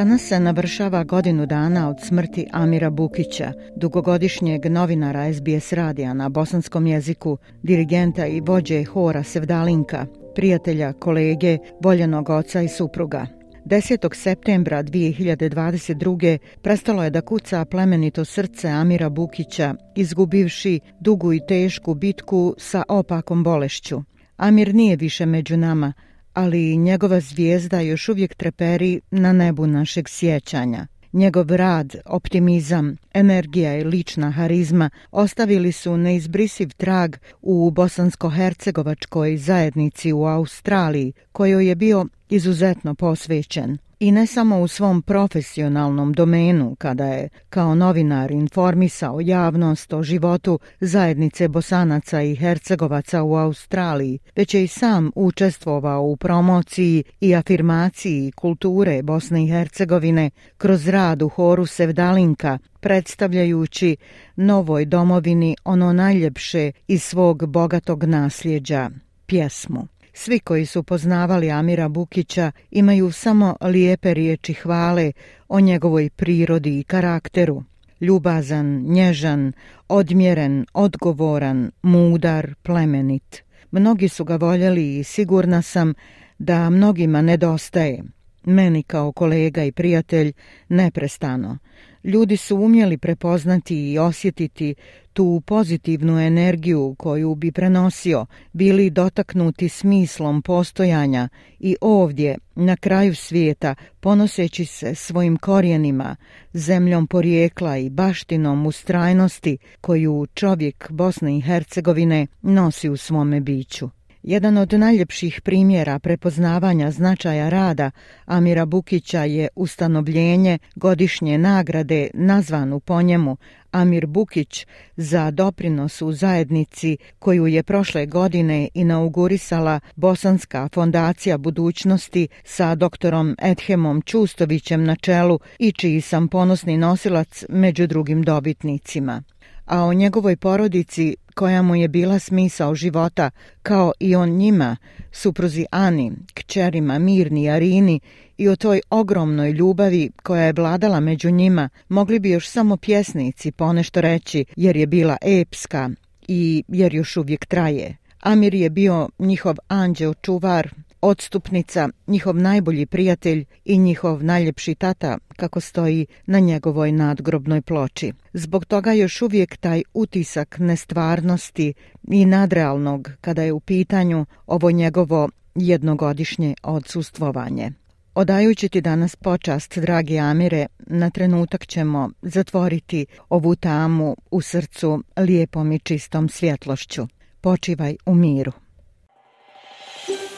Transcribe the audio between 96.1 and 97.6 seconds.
energiju koju bi